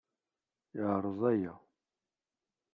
Yeɛreḍ 0.77 1.21
aya. 1.31 1.53